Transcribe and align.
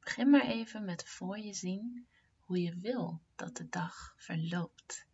Begin 0.00 0.30
maar 0.30 0.46
even 0.46 0.84
met 0.84 1.04
voor 1.08 1.38
je 1.38 1.54
zien 1.54 2.08
hoe 2.40 2.62
je 2.62 2.76
wil 2.76 3.22
dat 3.34 3.56
de 3.56 3.68
dag 3.68 4.14
verloopt. 4.16 5.06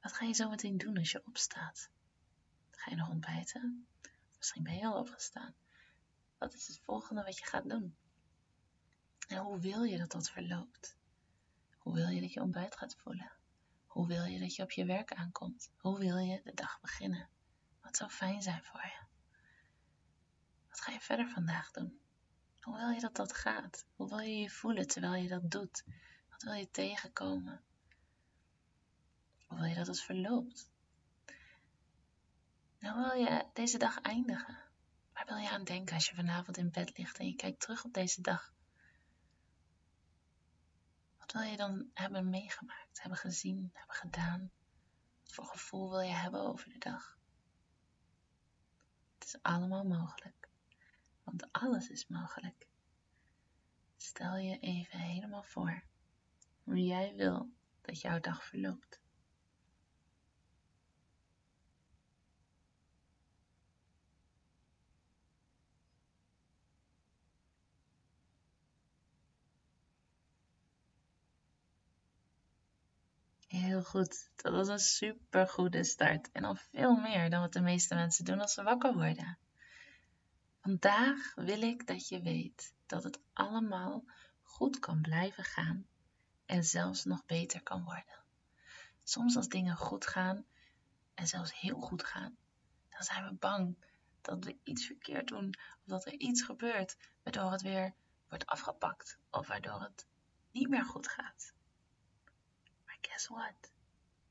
Wat 0.00 0.12
ga 0.12 0.24
je 0.24 0.32
zo 0.32 0.48
meteen 0.48 0.78
doen 0.78 0.98
als 0.98 1.10
je 1.10 1.26
opstaat? 1.26 1.90
Ga 2.70 2.90
je 2.90 2.96
nog 2.96 3.08
ontbijten? 3.08 3.86
Misschien 4.36 4.62
ben 4.62 4.76
je 4.76 4.86
al 4.86 4.98
opgestaan. 4.98 5.54
Wat 6.38 6.54
is 6.54 6.66
het 6.66 6.80
volgende 6.80 7.22
wat 7.22 7.38
je 7.38 7.44
gaat 7.44 7.68
doen? 7.68 7.96
En 9.28 9.38
hoe 9.38 9.60
wil 9.60 9.82
je 9.82 9.98
dat 9.98 10.10
dat 10.10 10.30
verloopt? 10.30 10.96
Hoe 11.78 11.94
wil 11.94 12.08
je 12.08 12.20
dat 12.20 12.32
je 12.32 12.40
ontbijt 12.40 12.76
gaat 12.76 12.96
voelen? 12.96 13.32
Hoe 13.86 14.06
wil 14.06 14.24
je 14.24 14.38
dat 14.38 14.54
je 14.54 14.62
op 14.62 14.70
je 14.70 14.84
werk 14.84 15.12
aankomt? 15.12 15.70
Hoe 15.76 15.98
wil 15.98 16.16
je 16.16 16.40
de 16.44 16.54
dag 16.54 16.80
beginnen? 16.80 17.28
Wat 17.80 17.96
zou 17.96 18.10
fijn 18.10 18.42
zijn 18.42 18.64
voor 18.64 18.82
je? 18.82 19.06
Wat 20.68 20.80
ga 20.80 20.92
je 20.92 21.00
verder 21.00 21.28
vandaag 21.28 21.70
doen? 21.70 22.00
Hoe 22.64 22.76
wil 22.76 22.90
je 22.90 23.00
dat 23.00 23.16
dat 23.16 23.32
gaat? 23.32 23.86
Hoe 23.96 24.08
wil 24.08 24.18
je 24.18 24.38
je 24.38 24.50
voelen 24.50 24.86
terwijl 24.86 25.22
je 25.22 25.28
dat 25.28 25.50
doet? 25.50 25.84
Wat 26.30 26.42
wil 26.42 26.52
je 26.52 26.70
tegenkomen? 26.70 27.64
Hoe 29.46 29.58
wil 29.58 29.66
je 29.66 29.74
dat 29.74 29.86
het 29.86 30.00
verloopt? 30.00 30.70
Hoe 32.80 32.94
wil 32.94 33.12
je 33.12 33.46
deze 33.52 33.78
dag 33.78 34.00
eindigen? 34.00 34.58
Waar 35.12 35.26
wil 35.26 35.36
je 35.36 35.50
aan 35.50 35.64
denken 35.64 35.94
als 35.94 36.08
je 36.08 36.14
vanavond 36.14 36.56
in 36.56 36.70
bed 36.70 36.98
ligt 36.98 37.18
en 37.18 37.26
je 37.26 37.34
kijkt 37.34 37.60
terug 37.60 37.84
op 37.84 37.92
deze 37.92 38.20
dag? 38.20 38.52
Wat 41.18 41.32
wil 41.32 41.42
je 41.42 41.56
dan 41.56 41.90
hebben 41.94 42.30
meegemaakt, 42.30 43.00
hebben 43.00 43.18
gezien, 43.18 43.70
hebben 43.72 43.96
gedaan? 43.96 44.50
Wat 45.22 45.32
voor 45.32 45.46
gevoel 45.46 45.90
wil 45.90 46.00
je 46.00 46.14
hebben 46.14 46.40
over 46.40 46.68
de 46.68 46.78
dag? 46.78 47.18
Het 49.18 49.24
is 49.24 49.42
allemaal 49.42 49.84
mogelijk 49.84 50.43
want 51.24 51.52
alles 51.52 51.90
is 51.90 52.06
mogelijk. 52.06 52.66
Stel 53.96 54.36
je 54.36 54.58
even 54.58 54.98
helemaal 54.98 55.42
voor 55.42 55.82
hoe 56.62 56.84
jij 56.84 57.14
wil 57.16 57.50
dat 57.80 58.00
jouw 58.00 58.20
dag 58.20 58.44
verloopt. 58.44 59.02
Heel 73.48 73.82
goed. 73.82 74.30
Dat 74.36 74.52
was 74.52 74.68
een 74.68 74.78
super 74.78 75.48
goede 75.48 75.84
start. 75.84 76.32
En 76.32 76.44
al 76.44 76.54
veel 76.54 76.96
meer 76.96 77.30
dan 77.30 77.40
wat 77.40 77.52
de 77.52 77.60
meeste 77.60 77.94
mensen 77.94 78.24
doen 78.24 78.40
als 78.40 78.52
ze 78.52 78.62
wakker 78.62 78.94
worden. 78.94 79.38
Vandaag 80.64 81.34
wil 81.34 81.62
ik 81.62 81.86
dat 81.86 82.08
je 82.08 82.22
weet 82.22 82.74
dat 82.86 83.04
het 83.04 83.20
allemaal 83.32 84.04
goed 84.42 84.78
kan 84.78 85.00
blijven 85.00 85.44
gaan 85.44 85.86
en 86.46 86.64
zelfs 86.64 87.04
nog 87.04 87.26
beter 87.26 87.62
kan 87.62 87.84
worden. 87.84 88.24
Soms 89.02 89.36
als 89.36 89.48
dingen 89.48 89.76
goed 89.76 90.06
gaan 90.06 90.46
en 91.14 91.26
zelfs 91.26 91.60
heel 91.60 91.80
goed 91.80 92.04
gaan, 92.04 92.36
dan 92.88 93.02
zijn 93.02 93.24
we 93.24 93.34
bang 93.34 93.76
dat 94.20 94.44
we 94.44 94.56
iets 94.62 94.86
verkeerd 94.86 95.28
doen 95.28 95.46
of 95.48 95.84
dat 95.84 96.06
er 96.06 96.12
iets 96.12 96.42
gebeurt 96.42 96.96
waardoor 97.22 97.50
het 97.50 97.62
weer 97.62 97.94
wordt 98.28 98.46
afgepakt 98.46 99.18
of 99.30 99.46
waardoor 99.46 99.80
het 99.80 100.06
niet 100.50 100.68
meer 100.68 100.84
goed 100.84 101.08
gaat. 101.08 101.52
Maar 102.84 102.98
guess 103.00 103.28
what? 103.28 103.72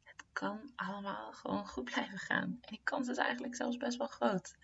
Het 0.03 0.23
kan 0.31 0.71
allemaal 0.75 1.33
gewoon 1.33 1.67
goed 1.67 1.83
blijven 1.83 2.19
gaan 2.19 2.57
en 2.61 2.69
die 2.69 2.81
kans 2.83 3.07
is 3.07 3.17
eigenlijk 3.17 3.55
zelfs 3.55 3.77
best 3.77 3.97
wel 3.97 4.07
groot. 4.07 4.55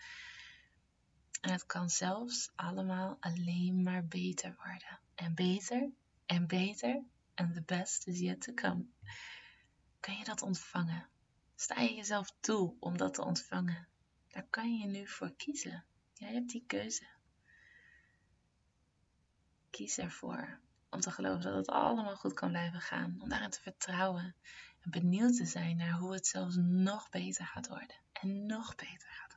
En 1.39 1.51
het 1.51 1.66
kan 1.66 1.89
zelfs 1.89 2.51
allemaal 2.55 3.17
alleen 3.19 3.83
maar 3.83 4.05
beter 4.07 4.55
worden. 4.63 5.00
En 5.16 5.35
beter 5.35 5.89
en 6.25 6.47
beter 6.47 7.03
en 7.33 7.53
the 7.53 7.61
best 7.61 8.07
is 8.07 8.19
yet 8.19 8.41
to 8.41 8.53
come. 8.53 8.85
Kun 10.00 10.17
je 10.17 10.23
dat 10.23 10.41
ontvangen? 10.41 11.07
Sta 11.55 11.81
je 11.81 11.94
jezelf 11.94 12.33
toe 12.39 12.75
om 12.79 12.97
dat 12.97 13.13
te 13.13 13.23
ontvangen? 13.23 13.88
Daar 14.27 14.47
kan 14.50 14.77
je 14.77 14.88
nu 14.88 15.07
voor 15.07 15.33
kiezen. 15.35 15.85
Jij 16.13 16.33
hebt 16.33 16.50
die 16.50 16.63
keuze. 16.67 17.07
Kies 19.69 19.97
ervoor 19.97 20.59
om 20.89 21.00
te 21.00 21.11
geloven 21.11 21.41
dat 21.41 21.56
het 21.56 21.67
allemaal 21.67 22.16
goed 22.16 22.33
kan 22.33 22.50
blijven 22.50 22.81
gaan. 22.81 23.17
Om 23.19 23.29
daarin 23.29 23.50
te 23.50 23.61
vertrouwen. 23.61 24.35
En 24.79 24.91
benieuwd 24.91 25.38
te 25.38 25.45
zijn 25.45 25.77
naar 25.77 25.97
hoe 25.97 26.13
het 26.13 26.27
zelfs 26.27 26.56
nog 26.59 27.09
beter 27.09 27.45
gaat 27.45 27.67
worden. 27.67 27.95
En 28.11 28.45
nog 28.45 28.75
beter 28.75 29.09
gaat 29.09 29.28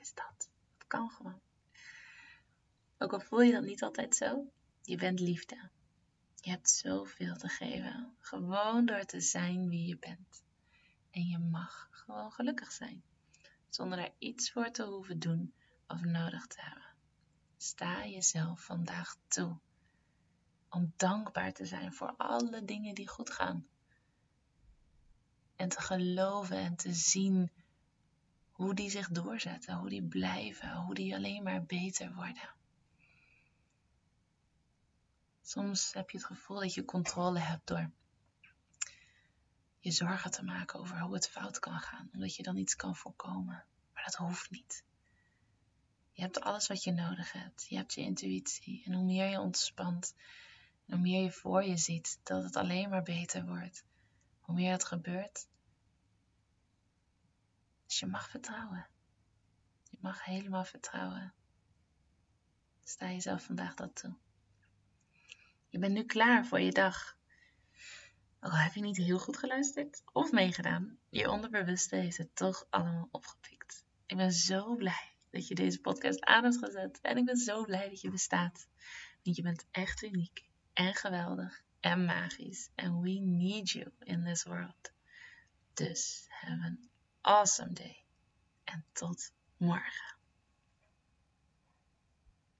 is 0.00 0.14
dat. 0.14 0.48
Dat 0.78 0.86
kan 0.86 1.10
gewoon. 1.10 1.40
Ook 2.98 3.12
al 3.12 3.20
voel 3.20 3.40
je 3.40 3.52
dat 3.52 3.64
niet 3.64 3.82
altijd 3.82 4.16
zo, 4.16 4.50
je 4.82 4.96
bent 4.96 5.20
liefde. 5.20 5.70
Je 6.34 6.50
hebt 6.50 6.70
zoveel 6.70 7.36
te 7.36 7.48
geven. 7.48 8.14
Gewoon 8.18 8.86
door 8.86 9.04
te 9.04 9.20
zijn 9.20 9.68
wie 9.68 9.86
je 9.86 9.98
bent. 9.98 10.42
En 11.10 11.26
je 11.26 11.38
mag 11.38 11.88
gewoon 11.90 12.32
gelukkig 12.32 12.72
zijn. 12.72 13.02
Zonder 13.68 13.98
er 13.98 14.12
iets 14.18 14.52
voor 14.52 14.70
te 14.70 14.82
hoeven 14.82 15.18
doen 15.18 15.54
of 15.86 16.00
nodig 16.00 16.46
te 16.46 16.60
hebben. 16.60 16.94
Sta 17.56 18.06
jezelf 18.06 18.64
vandaag 18.64 19.16
toe. 19.28 19.58
Om 20.68 20.92
dankbaar 20.96 21.52
te 21.52 21.66
zijn 21.66 21.92
voor 21.92 22.14
alle 22.16 22.64
dingen 22.64 22.94
die 22.94 23.08
goed 23.08 23.30
gaan. 23.30 23.66
En 25.56 25.68
te 25.68 25.80
geloven 25.80 26.56
en 26.56 26.76
te 26.76 26.94
zien 26.94 27.50
hoe 28.60 28.74
die 28.74 28.90
zich 28.90 29.08
doorzetten, 29.08 29.74
hoe 29.74 29.88
die 29.88 30.02
blijven, 30.02 30.76
hoe 30.76 30.94
die 30.94 31.14
alleen 31.14 31.42
maar 31.42 31.64
beter 31.64 32.14
worden. 32.14 32.54
Soms 35.42 35.92
heb 35.92 36.10
je 36.10 36.16
het 36.16 36.26
gevoel 36.26 36.60
dat 36.60 36.74
je 36.74 36.84
controle 36.84 37.38
hebt 37.38 37.66
door 37.66 37.90
je 39.78 39.90
zorgen 39.90 40.30
te 40.30 40.44
maken 40.44 40.80
over 40.80 41.00
hoe 41.00 41.14
het 41.14 41.28
fout 41.28 41.58
kan 41.58 41.80
gaan, 41.80 42.10
omdat 42.12 42.36
je 42.36 42.42
dan 42.42 42.56
iets 42.56 42.76
kan 42.76 42.96
voorkomen. 42.96 43.64
Maar 43.92 44.04
dat 44.04 44.14
hoeft 44.14 44.50
niet. 44.50 44.84
Je 46.12 46.22
hebt 46.22 46.40
alles 46.40 46.66
wat 46.66 46.84
je 46.84 46.92
nodig 46.92 47.32
hebt. 47.32 47.66
Je 47.68 47.76
hebt 47.76 47.94
je 47.94 48.00
intuïtie. 48.00 48.82
En 48.84 48.92
hoe 48.92 49.04
meer 49.04 49.28
je 49.28 49.40
ontspant, 49.40 50.14
hoe 50.86 50.98
meer 50.98 51.22
je 51.22 51.32
voor 51.32 51.64
je 51.64 51.76
ziet 51.76 52.20
dat 52.22 52.42
het 52.42 52.56
alleen 52.56 52.88
maar 52.88 53.02
beter 53.02 53.46
wordt, 53.46 53.84
hoe 54.40 54.54
meer 54.54 54.72
het 54.72 54.84
gebeurt, 54.84 55.48
dus 57.90 57.98
je 57.98 58.06
mag 58.06 58.30
vertrouwen. 58.30 58.86
Je 59.90 59.96
mag 60.00 60.24
helemaal 60.24 60.64
vertrouwen. 60.64 61.34
Sta 62.82 63.10
jezelf 63.10 63.44
vandaag 63.44 63.74
dat 63.74 63.94
toe. 63.94 64.16
Je 65.68 65.78
bent 65.78 65.92
nu 65.92 66.04
klaar 66.04 66.46
voor 66.46 66.60
je 66.60 66.72
dag. 66.72 67.18
Al 68.40 68.50
heb 68.50 68.74
je 68.74 68.80
niet 68.80 68.96
heel 68.96 69.18
goed 69.18 69.36
geluisterd 69.36 70.02
of 70.12 70.32
meegedaan, 70.32 70.98
je 71.08 71.30
onderbewuste 71.30 71.96
heeft 71.96 72.16
het 72.16 72.36
toch 72.36 72.66
allemaal 72.70 73.08
opgepikt. 73.10 73.84
Ik 74.06 74.16
ben 74.16 74.32
zo 74.32 74.74
blij 74.74 75.14
dat 75.30 75.48
je 75.48 75.54
deze 75.54 75.80
podcast 75.80 76.24
aan 76.24 76.44
hebt 76.44 76.58
gezet 76.58 77.00
en 77.00 77.16
ik 77.16 77.24
ben 77.24 77.36
zo 77.36 77.64
blij 77.64 77.88
dat 77.88 78.00
je 78.00 78.10
bestaat. 78.10 78.68
Want 79.22 79.36
je 79.36 79.42
bent 79.42 79.66
echt 79.70 80.02
uniek 80.02 80.48
en 80.72 80.94
geweldig 80.94 81.62
en 81.80 82.04
magisch. 82.04 82.70
And 82.74 83.02
we 83.02 83.20
need 83.20 83.70
you 83.70 83.92
in 83.98 84.24
this 84.24 84.44
world. 84.44 84.92
Dus 85.74 86.28
an 86.46 86.89
awesome 87.20 87.72
day. 87.72 88.04
En 88.64 88.84
tot 88.92 89.32
morgen. 89.56 90.18